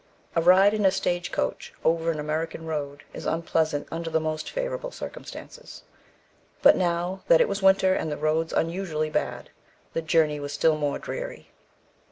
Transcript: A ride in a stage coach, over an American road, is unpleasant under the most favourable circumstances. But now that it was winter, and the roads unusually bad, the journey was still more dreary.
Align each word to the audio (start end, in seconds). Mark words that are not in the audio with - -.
A 0.35 0.41
ride 0.41 0.73
in 0.73 0.83
a 0.83 0.89
stage 0.89 1.31
coach, 1.31 1.75
over 1.85 2.09
an 2.09 2.19
American 2.19 2.65
road, 2.65 3.03
is 3.13 3.27
unpleasant 3.27 3.87
under 3.91 4.09
the 4.09 4.19
most 4.19 4.49
favourable 4.49 4.89
circumstances. 4.89 5.83
But 6.63 6.75
now 6.75 7.21
that 7.27 7.39
it 7.39 7.47
was 7.47 7.61
winter, 7.61 7.93
and 7.93 8.11
the 8.11 8.17
roads 8.17 8.51
unusually 8.51 9.11
bad, 9.11 9.51
the 9.93 10.01
journey 10.01 10.39
was 10.39 10.53
still 10.53 10.75
more 10.75 10.97
dreary. 10.97 11.51